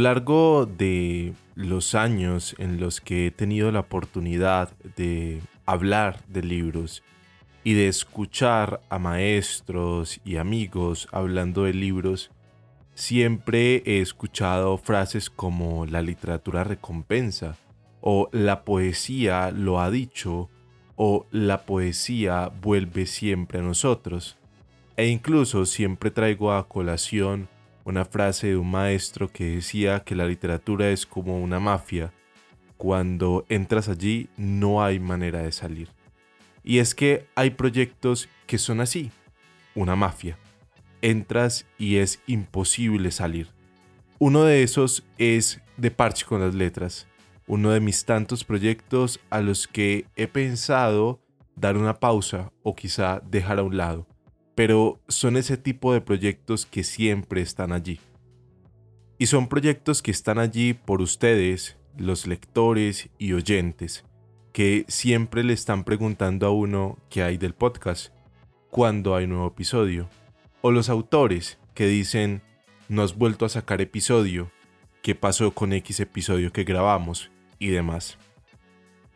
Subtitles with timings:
[0.00, 6.42] Lo largo de los años en los que he tenido la oportunidad de hablar de
[6.42, 7.02] libros
[7.64, 12.30] y de escuchar a maestros y amigos hablando de libros,
[12.94, 17.58] siempre he escuchado frases como la literatura recompensa
[18.00, 20.48] o la poesía lo ha dicho
[20.96, 24.38] o la poesía vuelve siempre a nosotros.
[24.96, 27.50] E incluso siempre traigo a colación
[27.84, 32.12] una frase de un maestro que decía que la literatura es como una mafia.
[32.76, 35.88] Cuando entras allí no hay manera de salir.
[36.62, 39.10] Y es que hay proyectos que son así,
[39.74, 40.38] una mafia.
[41.02, 43.48] Entras y es imposible salir.
[44.18, 47.06] Uno de esos es De Parche con las Letras,
[47.46, 51.20] uno de mis tantos proyectos a los que he pensado
[51.56, 54.09] dar una pausa o quizá dejar a un lado
[54.60, 57.98] pero son ese tipo de proyectos que siempre están allí.
[59.16, 64.04] Y son proyectos que están allí por ustedes, los lectores y oyentes,
[64.52, 68.12] que siempre le están preguntando a uno qué hay del podcast,
[68.68, 70.10] cuándo hay nuevo episodio,
[70.60, 72.42] o los autores que dicen,
[72.90, 74.50] no has vuelto a sacar episodio,
[75.00, 78.18] qué pasó con X episodio que grabamos y demás.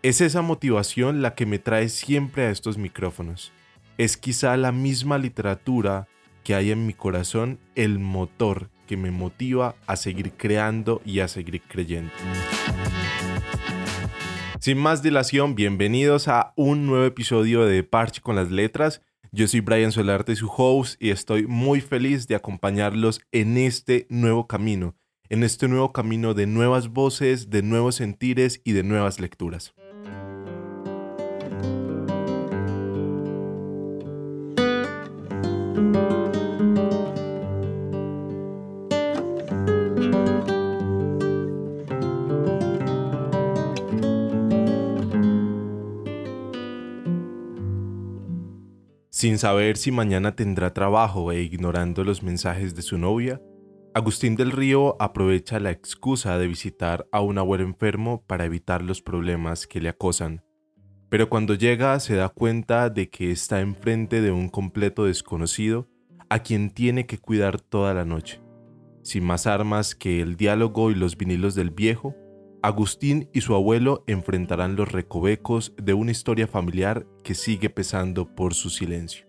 [0.03, 3.53] Es esa motivación la que me trae siempre a estos micrófonos
[3.98, 6.09] es quizá la misma literatura
[6.42, 11.28] que hay en mi corazón el motor que me motiva a seguir creando y a
[11.28, 12.12] seguir creyendo.
[14.61, 19.03] Sin más dilación, bienvenidos a un nuevo episodio de Parche con las Letras.
[19.31, 24.47] Yo soy Brian Solarte, su host, y estoy muy feliz de acompañarlos en este nuevo
[24.47, 24.97] camino,
[25.29, 29.75] en este nuevo camino de nuevas voces, de nuevos sentires y de nuevas lecturas.
[49.24, 53.40] Sin saber si mañana tendrá trabajo e ignorando los mensajes de su novia,
[53.95, 59.01] Agustín del Río aprovecha la excusa de visitar a un abuelo enfermo para evitar los
[59.01, 60.45] problemas que le acosan.
[61.08, 65.89] Pero cuando llega se da cuenta de que está enfrente de un completo desconocido
[66.29, 68.42] a quien tiene que cuidar toda la noche.
[69.02, 72.14] Sin más armas que el diálogo y los vinilos del viejo,
[72.61, 78.55] Agustín y su abuelo enfrentarán los recovecos de una historia familiar que sigue pesando por
[78.55, 79.27] su silencio.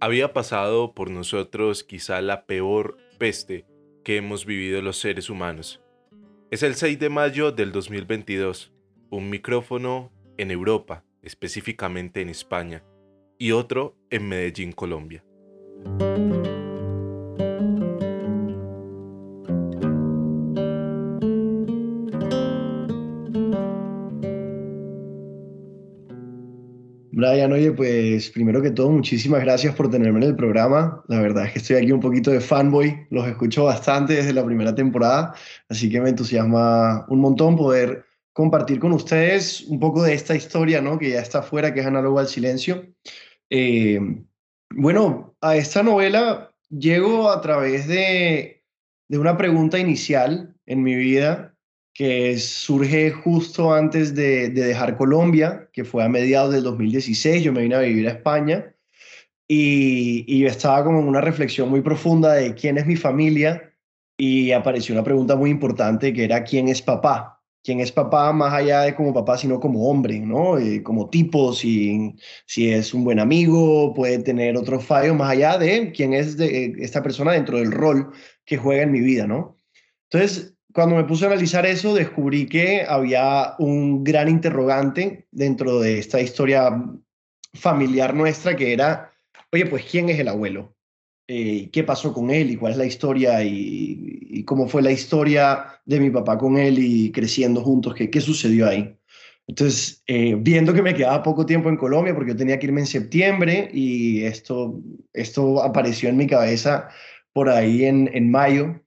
[0.00, 3.66] Había pasado por nosotros quizá la peor peste
[4.04, 5.82] que hemos vivido los seres humanos.
[6.50, 8.72] Es el 6 de mayo del 2022,
[9.10, 12.82] un micrófono en Europa, específicamente en España,
[13.38, 15.22] y otro en Medellín, Colombia.
[27.12, 31.02] Brian, oye, pues primero que todo, muchísimas gracias por tenerme en el programa.
[31.08, 34.44] La verdad es que estoy aquí un poquito de fanboy, los escucho bastante desde la
[34.44, 35.34] primera temporada,
[35.68, 38.07] así que me entusiasma un montón poder
[38.38, 40.96] compartir con ustedes un poco de esta historia, ¿no?
[40.96, 42.86] Que ya está afuera, que es análogo al silencio.
[43.50, 43.98] Eh,
[44.70, 48.62] bueno, a esta novela llego a través de,
[49.08, 51.56] de una pregunta inicial en mi vida
[51.92, 57.62] que surge justo antes de, dejar Colombia, que fue a mediados del 2016, yo me
[57.62, 58.72] vine a vivir a España
[59.48, 63.74] y, y estaba como en una reflexión muy profunda de quién es mi familia
[64.16, 67.37] y apareció una pregunta muy importante que era quién es papá.
[67.62, 70.58] ¿Quién es papá más allá de como papá, sino como hombre, ¿no?
[70.58, 72.14] Eh, como tipo, si,
[72.46, 76.74] si es un buen amigo, puede tener otros fallos más allá de quién es de
[76.78, 78.12] esta persona dentro del rol
[78.44, 79.58] que juega en mi vida, ¿no?
[80.10, 85.98] Entonces, cuando me puse a analizar eso, descubrí que había un gran interrogante dentro de
[85.98, 86.70] esta historia
[87.54, 89.12] familiar nuestra, que era,
[89.52, 90.77] oye, pues, ¿quién es el abuelo?
[91.30, 95.78] Eh, ¿Qué pasó con él y cuál es la historia y, cómo fue la historia
[95.84, 97.94] de mi papá con él y creciendo juntos?
[97.94, 98.96] ¿Qué, sucedió ahí?
[99.46, 102.80] Entonces, eh, viendo que me quedaba poco tiempo en Colombia, porque yo tenía que irme
[102.80, 104.80] en septiembre y esto,
[105.12, 106.88] esto apareció en mi cabeza
[107.34, 108.80] por ahí en, en mayo,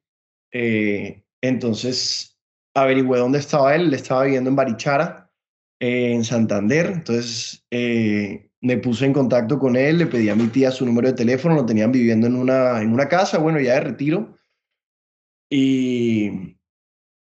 [0.52, 2.40] eh, entonces
[2.74, 5.32] averigüé dónde estaba él, él estaba viviendo en Barichara,
[5.80, 6.88] en Santander.
[6.88, 7.64] Entonces
[8.62, 11.56] me puse en contacto con él, le pedí a mi tía su número de teléfono,
[11.56, 14.38] lo tenían viviendo en una, en una casa, bueno, ya de retiro.
[15.50, 16.56] Y,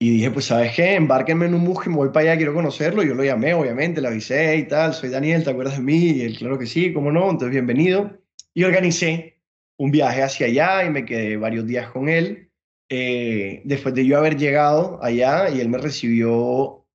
[0.03, 0.95] Y dije, pues, ¿sabes qué?
[0.95, 3.03] Embárquenme en un bus que me voy para allá, quiero conocerlo.
[3.03, 4.95] Yo lo llamé, obviamente, le avisé y tal.
[4.95, 6.13] Soy Daniel, ¿te acuerdas de mí?
[6.13, 7.25] Y él, claro que sí, ¿cómo no?
[7.31, 8.19] Entonces, bienvenido.
[8.55, 9.43] Y organicé
[9.79, 12.51] un viaje hacia allá y me quedé varios días con él.
[12.89, 16.87] Eh, después de yo haber llegado allá y él me recibió,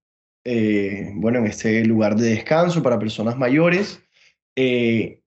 [0.44, 4.02] eh, bueno, en este lugar de descanso para personas mayores.
[4.56, 5.22] Eh,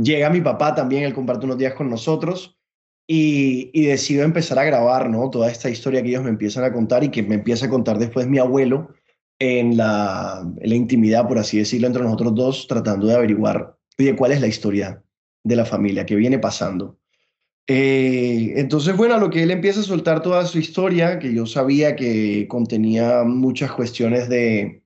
[0.00, 2.58] llega mi papá también, él comparte unos días con nosotros
[3.06, 5.30] y, decido empezar a grabar, ¿no?
[5.30, 7.98] Toda esta historia que ellos me empiezan a contar y que me empieza a contar
[7.98, 8.94] después mi abuelo
[9.38, 14.32] en la, la intimidad, por así decirlo, entre nosotros dos, tratando de averiguar, oye, ¿cuál
[14.32, 15.02] es la historia
[15.44, 16.06] de la familia?
[16.06, 16.98] ¿Qué viene pasando?
[17.68, 21.46] Eh, entonces, bueno, a lo que él empieza a soltar toda su historia, que yo
[21.46, 24.82] sabía que contenía muchas cuestiones de,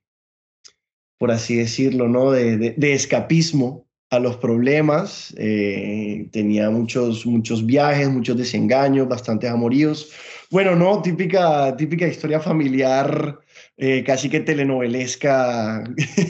[1.20, 2.32] por así decirlo, ¿no?
[2.32, 10.10] de, de escapismo, a los problemas, eh, tenía muchos, muchos viajes, muchos desengaños, bastantes amoríos.
[10.50, 13.38] Bueno, no, típica, típica historia familiar,
[13.76, 15.84] eh, casi que telenovelesca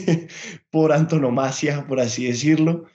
[0.69, 2.85] por antonomasia, por así decirlo.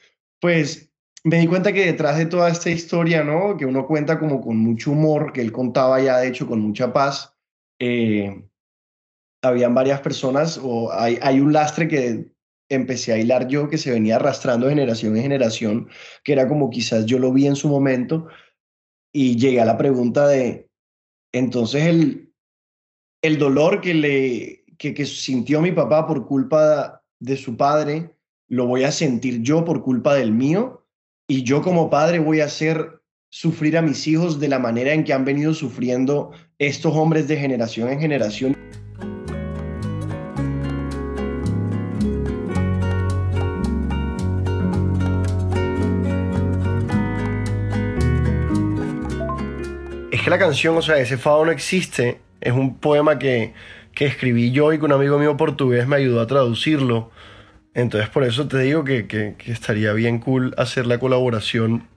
[0.40, 0.92] Pues
[1.24, 3.56] me di cuenta que detrás de toda esta historia, ¿no?
[3.56, 6.92] Que uno cuenta como con mucho humor, que él contaba ya de hecho con mucha
[6.92, 7.34] paz,
[7.80, 8.44] eh,
[9.48, 12.30] habían varias personas o hay, hay un lastre que
[12.68, 15.88] empecé a hilar yo que se venía arrastrando generación en generación,
[16.24, 18.26] que era como quizás yo lo vi en su momento,
[19.12, 20.68] y llegué a la pregunta de,
[21.32, 22.32] entonces el,
[23.22, 28.10] el dolor que, le, que, que sintió mi papá por culpa de su padre,
[28.48, 30.84] lo voy a sentir yo por culpa del mío,
[31.28, 33.00] y yo como padre voy a hacer
[33.30, 37.36] sufrir a mis hijos de la manera en que han venido sufriendo estos hombres de
[37.36, 38.56] generación en generación.
[50.30, 53.52] La canción, o sea, ese fado no existe, es un poema que,
[53.94, 57.10] que escribí yo y que un amigo mío portugués me ayudó a traducirlo.
[57.74, 61.88] Entonces por eso te digo que, que, estaría bien cool hacer la colaboración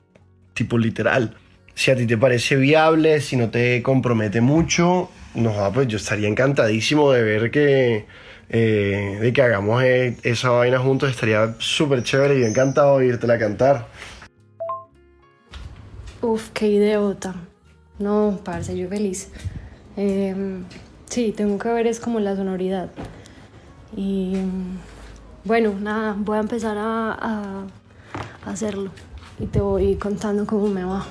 [0.54, 1.38] tipo literal.
[1.74, 6.28] Si a ti te parece viable, si no te compromete mucho, no, pues yo estaría
[6.28, 8.06] encantadísimo de ver que,
[8.50, 11.10] eh, de que hagamos e, esa vaina juntos.
[11.10, 13.88] Estaría súper chévere y encantado de a cantar.
[16.22, 17.36] Uf, qué idiota.
[18.00, 19.30] No, parce, yo feliz.
[19.98, 20.64] Em,
[21.10, 22.90] sí, tengo que ver es como la sonoridad.
[23.96, 24.38] Y
[25.44, 27.68] bueno, nada, voy a empezar a, a,
[28.46, 28.92] hacerlo
[29.40, 31.06] y te voy contando cómo me va.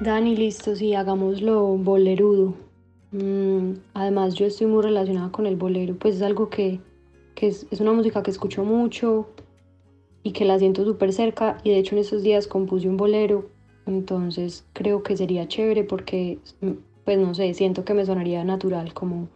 [0.00, 2.54] Dani, listo, sí, hagámoslo bolerudo.
[3.14, 6.80] Mm, además, yo estoy muy relacionada con el bolero, pues es algo que,
[7.36, 9.28] es, una música que escucho mucho
[10.24, 13.50] y que la siento súper cerca y de hecho en estos días compuse un bolero,
[13.86, 16.72] entonces creo que sería chévere porque, mm,
[17.04, 19.28] pues no sé, siento que me sonaría natural, como,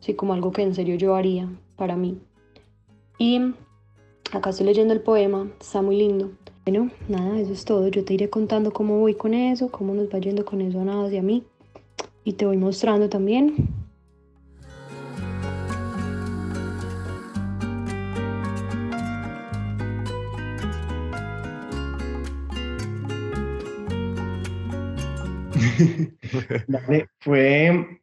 [0.00, 2.18] sí, como algo que en serio yo haría para mí.
[3.16, 3.40] Y
[4.32, 6.32] acá estoy leyendo el poema, está muy lindo.
[6.66, 7.88] Bueno, nada, eso es todo.
[7.88, 10.84] Yo te iré contando cómo voy con eso, cómo nos va yendo con eso a
[10.84, 11.42] nada hacia mí
[12.24, 13.68] y te voy mostrando también.
[27.20, 28.00] fue,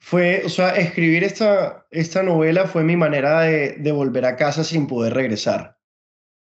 [0.00, 4.86] fue, o sea, escribir esta, esta novela fue mi manera de volver a casa sin
[4.86, 5.79] poder regresar.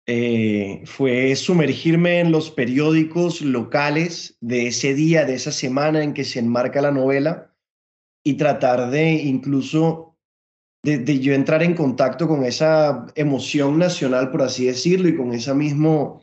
[0.07, 6.23] Eh, fue sumergirme en los periódicos locales de ese día, de esa semana en que
[6.23, 7.55] se enmarca la novela
[8.23, 10.15] y tratar de incluso
[10.83, 15.55] de, yo entrar en contacto con esa emoción nacional, por así decirlo, y con esa
[15.55, 16.21] mismo,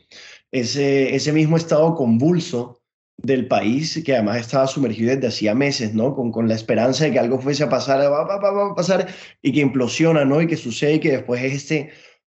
[0.51, 2.81] ese, ese mismo estado convulso
[3.17, 6.15] del país, que además estaba sumergido desde hacía meses, ¿no?
[6.15, 9.07] Con, con la esperanza de que algo fuese a pasar, va, va, a pasar,
[9.41, 10.41] y que implosiona, ¿no?
[10.41, 11.91] Y que sucede y que después es este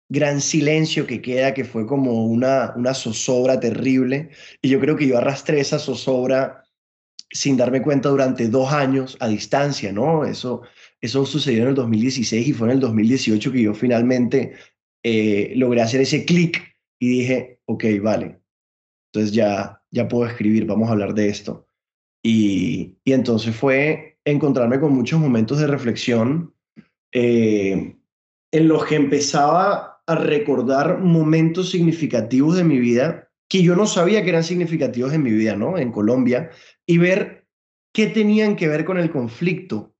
[0.09, 4.31] gran silencio que queda, que fue como una, una zozobra terrible.
[4.61, 6.65] Y yo creo que yo arrastré esa zozobra
[7.31, 10.25] sin darme cuenta durante dos años a distancia, ¿no?
[10.25, 10.63] Eso,
[10.99, 14.53] eso sucedió en el 2016 y fue en el 2018 que yo finalmente
[15.03, 18.41] eh, logré hacer ese clic y dije, ok, vale,
[19.11, 21.67] entonces ya, ya puedo escribir, vamos a hablar de esto.
[22.23, 26.53] Y, y entonces fue encontrarme con muchos momentos de reflexión
[27.11, 27.95] eh,
[28.51, 34.23] en los que empezaba a recordar momentos significativos de mi vida que yo no sabía
[34.23, 35.77] que eran significativos en mi vida, ¿no?
[35.77, 36.49] En Colombia,
[36.87, 37.47] y ver
[37.93, 39.93] qué tenían que ver con el conflicto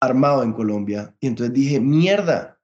[0.00, 1.16] armado en Colombia.
[1.18, 2.60] Y entonces dije, mierda,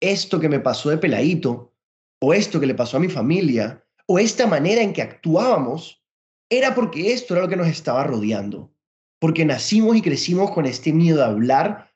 [0.00, 1.74] esto que me pasó de peladito,
[2.18, 6.02] o esto que le pasó a mi familia, o esta manera en que actuábamos,
[6.50, 8.72] era porque esto era lo que nos estaba rodeando.
[9.20, 11.92] Porque nacimos y crecimos con este miedo a hablar,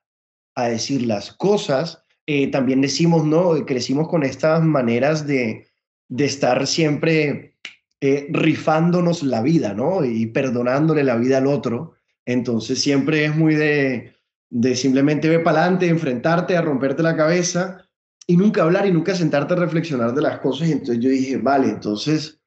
[0.54, 2.01] a decir las cosas.
[2.26, 3.64] Eh, también decimos, ¿no?
[3.66, 5.66] Crecimos con estas maneras de,
[6.08, 7.56] de estar siempre
[8.00, 10.04] eh, rifándonos la vida, ¿no?
[10.04, 11.94] Y perdonándole la vida al otro.
[12.24, 14.12] Entonces siempre es muy de,
[14.50, 17.88] de simplemente ver para adelante, enfrentarte, a romperte la cabeza
[18.26, 20.68] y nunca hablar y nunca sentarte a reflexionar de las cosas.
[20.68, 22.40] Entonces yo dije, vale, entonces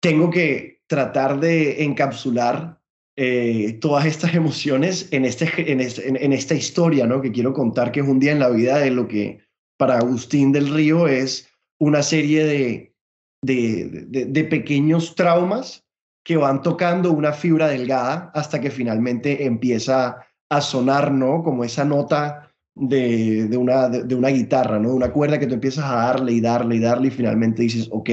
[0.00, 2.79] tengo que tratar de encapsular
[3.22, 7.20] eh, todas estas emociones en, este, en, esta historia, ¿no?
[7.20, 9.40] Que quiero contar, que es un día en la vida de lo que
[9.76, 11.46] para Agustín del Río es
[11.78, 12.94] una serie de,
[13.42, 15.84] de, pequeños traumas
[16.24, 21.42] que van tocando una fibra delgada hasta que finalmente empieza a sonar, ¿no?
[21.42, 24.94] Como esa nota de, de una, de, una guitarra, ¿no?
[24.94, 28.08] Una cuerda que tú empiezas a darle y darle y darle y finalmente dices, ok,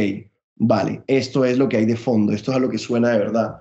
[0.58, 3.20] vale, esto es lo que hay de fondo, esto es a lo que suena de
[3.20, 3.56] verdad.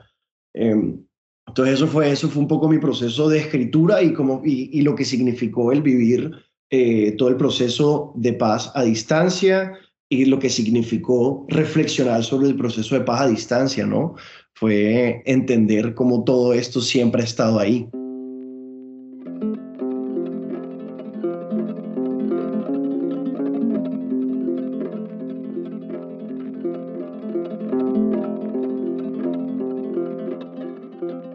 [0.53, 1.06] Em,
[1.47, 4.95] entonces eso fue, eso fue un poco mi proceso de escritura y, como, y, lo
[4.95, 6.33] que significó el vivir
[6.71, 9.73] eh, todo el proceso de paz a distancia
[10.09, 14.15] y lo que significó reflexionar sobre el proceso de paz a distancia, ¿no?
[14.55, 17.89] Fue entender cómo todo esto siempre ha estado ahí.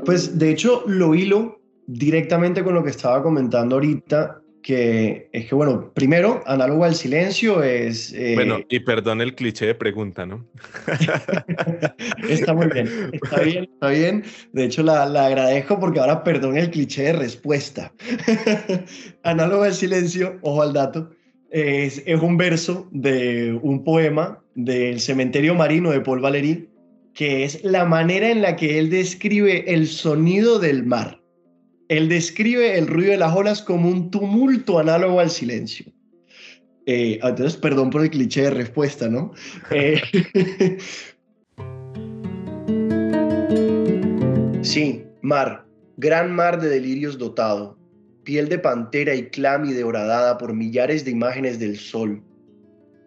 [0.05, 5.55] Pues de hecho lo hilo directamente con lo que estaba comentando ahorita, que es que,
[5.55, 8.13] bueno, primero, análogo al silencio es...
[8.13, 10.45] Eh, bueno, y perdón el cliché de pregunta, ¿no?
[12.29, 14.23] está muy bien, está bien, está bien.
[14.53, 17.91] De hecho, la, la agradezco porque ahora perdón el cliché de respuesta.
[19.23, 21.09] análogo al silencio, ojo al dato,
[21.49, 26.69] es, es un verso de un poema del Cementerio Marino de Paul Valéry
[27.13, 31.21] que es la manera en la que él describe el sonido del mar.
[31.89, 35.91] Él describe el ruido de las olas como un tumulto análogo al silencio.
[36.85, 39.33] Eh, entonces, perdón por el cliché de respuesta, ¿no?
[39.71, 40.01] Eh,
[44.61, 45.65] sí, mar,
[45.97, 47.77] gran mar de delirios dotado,
[48.23, 52.23] piel de pantera y clámide horadada por millares de imágenes del sol,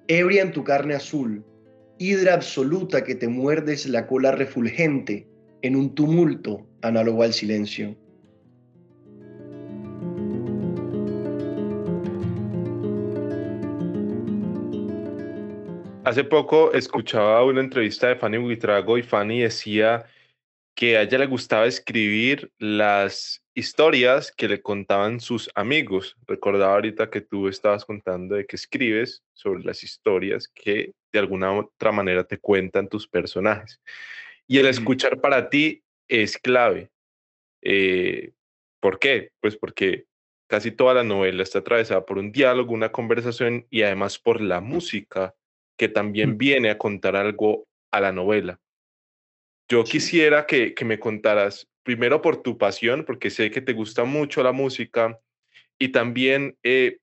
[0.08, 1.42] ebria en tu carne azul,
[1.98, 5.28] hidra absoluta que te muerdes la cola refulgente
[5.62, 7.96] en un tumulto análogo al silencio.
[16.04, 20.04] Hace poco escuchaba una entrevista de Fanny Buitrago y Fanny decía
[20.74, 26.16] que a ella le gustaba escribir las historias que le contaban sus amigos.
[26.26, 31.52] Recordaba ahorita que tú estabas contando de que escribes sobre las historias que de alguna
[31.52, 33.80] otra manera te cuentan tus personajes.
[34.46, 36.90] Y el escuchar para ti es clave.
[37.62, 38.32] Eh,
[38.80, 39.30] ¿Por qué?
[39.40, 40.06] Pues porque
[40.48, 44.60] casi toda la novela está atravesada por un diálogo, una conversación y además por la
[44.60, 45.34] música
[45.78, 48.60] que también viene a contar algo a la novela.
[49.68, 54.04] Yo quisiera que, que me contaras, primero por tu pasión, porque sé que te gusta
[54.04, 55.20] mucho la música,
[55.78, 56.98] y también eh,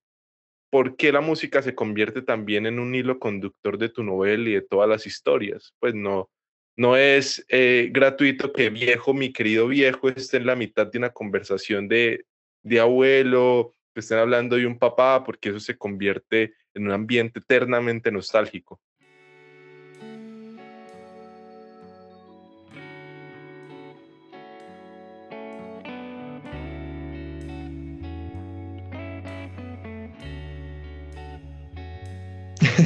[0.69, 4.53] por qué la música se convierte también en un hilo conductor de tu novela y
[4.53, 5.73] de todas las historias.
[5.79, 6.29] Pues no,
[6.77, 11.09] no es eh, gratuito que viejo, mi querido viejo, esté en la mitad de una
[11.11, 12.25] conversación de,
[12.63, 17.39] de abuelo, que estén hablando de un papá, porque eso se convierte en un ambiente
[17.39, 18.81] eternamente nostálgico.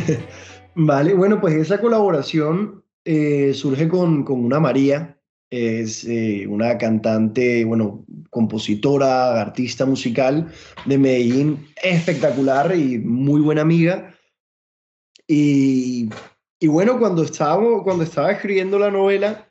[0.75, 5.19] vale, bueno, pues esa colaboración eh, surge con, con, una María,
[5.49, 10.51] es eh, una cantante, bueno, compositora, artista musical
[10.85, 14.15] de Medellín, espectacular y muy buena amiga.
[15.27, 16.09] Y,
[16.59, 19.49] y bueno, cuando, estábamos, cuando estaba escribiendo la novela,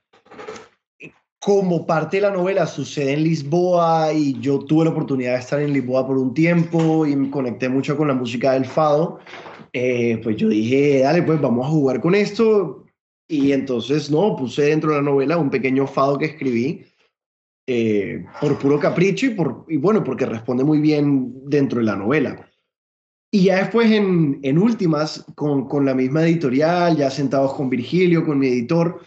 [1.44, 5.60] como parte de la novela sucede en Lisboa y yo tuve la oportunidad de estar
[5.60, 9.18] en Lisboa por un tiempo y me conecté mucho con la música del fado.
[9.74, 12.86] Eh, pues yo dije, dale, pues vamos a jugar con esto.
[13.28, 16.86] Y entonces, no, puse dentro de la novela un pequeño fado que escribí
[17.66, 22.48] eh, por puro capricho y, por, bueno, porque responde muy bien dentro de la novela.
[23.30, 28.24] Y ya después, en, en últimas, con, con la misma editorial, ya sentados con Virgilio,
[28.24, 29.02] con mi editor,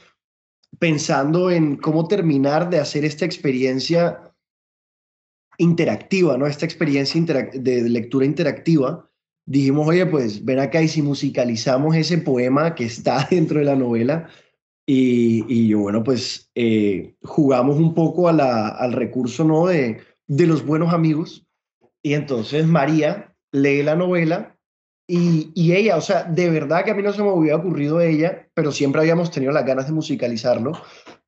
[0.80, 4.34] pensando en cómo terminar de hacer esta experiencia
[5.58, 6.46] interactiva, ¿no?
[6.46, 7.22] Esta experiencia
[7.54, 9.08] de lectura interactiva
[9.48, 13.76] dijimos, oye, pues ven acá y si musicalizamos ese poema que está dentro de la
[13.76, 14.30] novela.
[14.86, 19.68] Y, y bueno, pues eh, jugamos un poco al recurso ¿no?
[19.68, 21.46] de, de los buenos amigos.
[22.02, 24.57] Y entonces María lee la novela
[25.08, 28.02] y, y, ella, o sea, de verdad que a mí no se me hubiera ocurrido
[28.02, 30.74] ella, pero siempre habíamos tenido las ganas de musicalizarlo.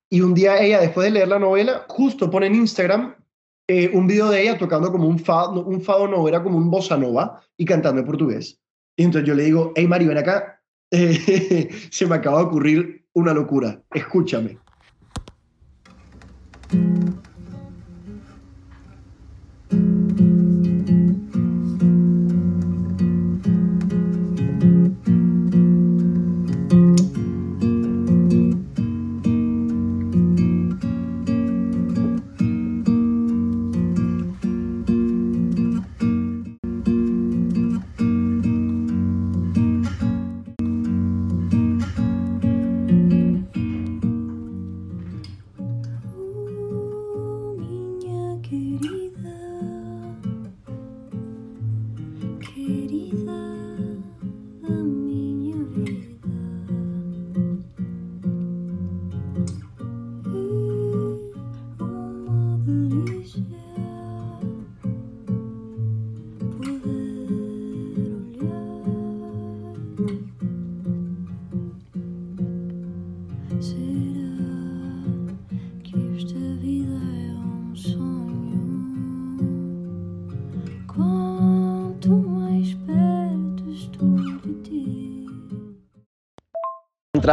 [0.09, 3.15] Y un día ella, después de leer la novela, justo pone en Instagram
[3.67, 6.71] eh, un video de ella tocando como un fado, un fado no, era como un
[6.71, 8.59] bossa nova y cantando en portugués.
[8.97, 10.59] Y entonces yo le digo, hey Mari, ven acá,
[10.89, 14.57] se me acaba de ocurrir una locura, escúchame.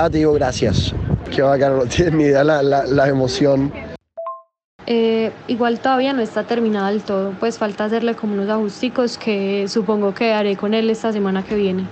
[0.04, 0.94] Te digo gracias.
[1.34, 3.72] Qué bacano, no tienes ni idea la, la, emoción.
[4.86, 9.66] Eh, igual todavía no está terminada del todo, pues falta hacerle como unos ajusticos que
[9.68, 11.84] supongo que haré con él esta semana que viene.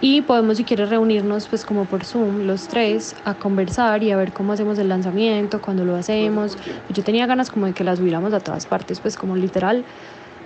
[0.00, 4.16] Y podemos si quieres reunirnos pues como por Zoom los tres a conversar y a
[4.16, 6.58] ver cómo hacemos el lanzamiento, cuándo lo hacemos.
[6.90, 9.84] Yo tenía ganas como de que la subiéramos a todas partes, pues como literal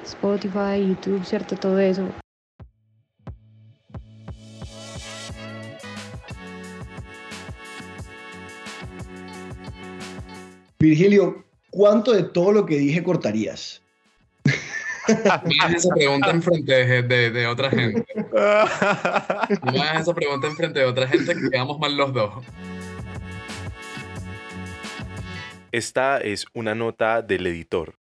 [0.05, 2.05] Spotify, YouTube, cierto, todo eso.
[10.81, 13.83] Virgilio, ¿cuánto de todo lo que dije cortarías?
[15.45, 18.07] Me hagas esa pregunta enfrente de, de, otra gente.
[19.73, 22.45] Me hagas esa pregunta enfrente de otra gente que quedamos mal los dos.
[25.73, 27.97] Esta es una nota del editor.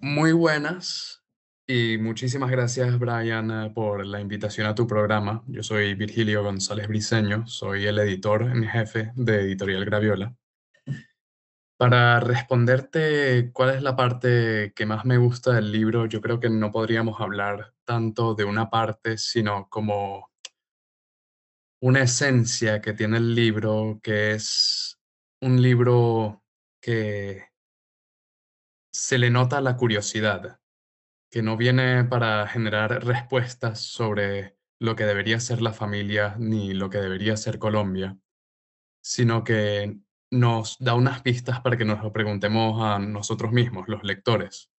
[0.00, 1.24] Muy buenas
[1.66, 5.42] y muchísimas gracias Brian por la invitación a tu programa.
[5.48, 10.37] Yo soy Virgilio González Briceño, soy el editor en jefe de Editorial Graviola.
[11.78, 16.50] Para responderte cuál es la parte que más me gusta del libro, yo creo que
[16.50, 20.28] no podríamos hablar tanto de una parte, sino como
[21.80, 24.98] una esencia que tiene el libro, que es
[25.40, 26.42] un libro
[26.82, 27.44] que
[28.92, 30.60] se le nota la curiosidad,
[31.30, 36.90] que no viene para generar respuestas sobre lo que debería ser la familia ni lo
[36.90, 38.18] que debería ser Colombia,
[39.00, 44.04] sino que nos da unas pistas para que nos lo preguntemos a nosotros mismos, los
[44.04, 44.70] lectores.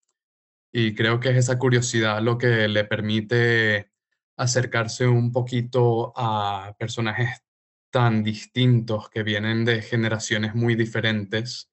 [0.71, 3.91] Y creo que es esa curiosidad lo que le permite
[4.38, 7.43] acercarse un poquito a personajes
[7.91, 11.71] tan distintos que vienen de generaciones muy diferentes,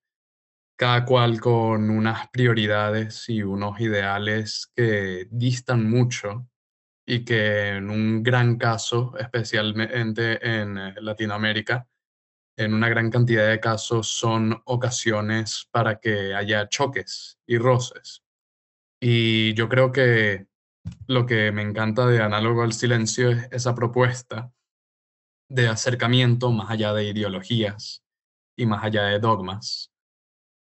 [0.76, 6.48] cada cual con unas prioridades y unos ideales que distan mucho
[7.06, 11.86] y que en un gran caso, especialmente en eh, Latinoamérica,
[12.56, 18.22] en una gran cantidad de casos son ocasiones para que haya choques y roces.
[19.00, 20.46] Y yo creo que
[21.06, 24.52] lo que me encanta de Análogo al Silencio es esa propuesta
[25.48, 28.02] de acercamiento más allá de ideologías
[28.56, 29.92] y más allá de dogmas,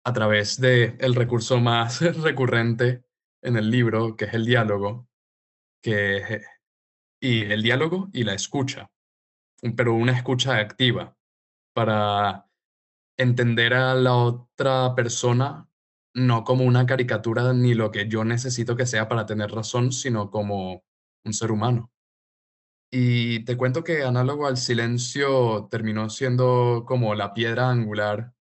[0.03, 3.03] a través del el recurso más recurrente
[3.41, 5.07] en el libro, que es el diálogo,
[5.81, 6.41] que,
[7.21, 8.89] y el diálogo y la escucha,
[9.75, 11.15] pero una escucha activa,
[11.73, 12.47] para
[13.17, 15.67] entender a la otra persona
[16.15, 20.29] no como una caricatura ni lo que yo necesito que sea para tener razón, sino
[20.29, 20.83] como
[21.25, 21.91] un ser humano.
[22.91, 28.33] Y te cuento que análogo al silencio terminó siendo como la piedra angular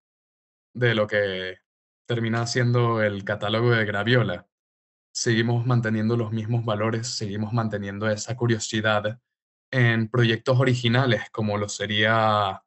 [0.74, 1.58] de lo que
[2.06, 4.46] termina siendo el catálogo de Graviola.
[5.14, 9.18] Seguimos manteniendo los mismos valores, seguimos manteniendo esa curiosidad
[9.70, 12.62] en proyectos originales como lo sería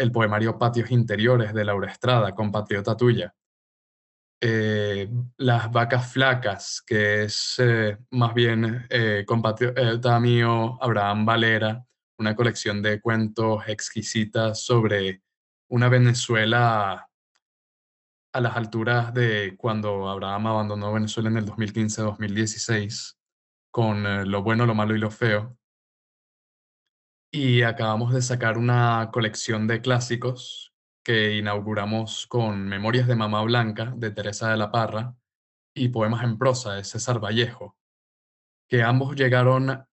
[0.00, 3.34] el poemario Patios Interiores de Laura Estrada, compatriota tuya.
[4.40, 11.84] eh, Las vacas flacas, que es eh, más bien eh, compatriota mío Abraham Valera,
[12.18, 15.22] una colección de cuentos exquisitas sobre
[15.68, 17.06] una Venezuela
[18.32, 23.16] a las alturas de cuando Abraham abandonó Venezuela en el 2015-2016,
[23.70, 25.59] con lo bueno, lo malo y lo feo.
[27.32, 33.92] Y acabamos de sacar una colección de clásicos que inauguramos con Memorias de Mamá Blanca
[33.96, 35.14] de Teresa de la Parra
[35.72, 37.76] y Poemas en prosa de César Vallejo,
[38.68, 39.86] que ambos llegaron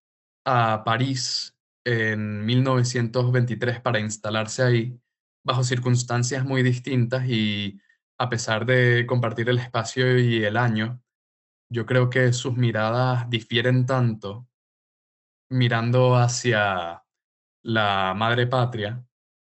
[0.46, 5.00] a París en 1923 para instalarse ahí
[5.46, 7.80] bajo circunstancias muy distintas y
[8.20, 11.02] a pesar de compartir el espacio y el año,
[11.70, 14.48] yo creo que sus miradas difieren tanto
[15.50, 17.04] mirando hacia
[17.68, 19.04] la madre patria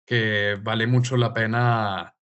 [0.07, 2.17] que vale mucho la pena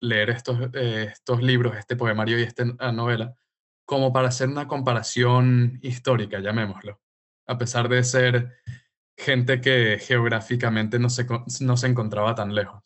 [0.00, 3.34] leer estos, eh, estos libros, este poemario y esta novela,
[3.84, 7.00] como para hacer una comparación histórica, llamémoslo,
[7.48, 8.58] a pesar de ser
[9.16, 11.26] gente que geográficamente no se,
[11.60, 12.82] no se encontraba tan lejos.